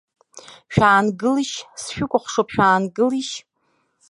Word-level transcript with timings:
Шәаангылишь, 0.73 1.55
сшәыкәыхшоуп, 1.81 2.49
шәаангылишь! 2.53 3.33